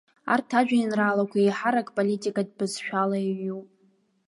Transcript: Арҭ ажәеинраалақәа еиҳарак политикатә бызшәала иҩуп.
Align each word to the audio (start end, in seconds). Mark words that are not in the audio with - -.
Арҭ 0.33 0.49
ажәеинраалақәа 0.59 1.37
еиҳарак 1.39 1.87
политикатә 1.95 2.53
бызшәала 2.57 3.17
иҩуп. 3.29 3.67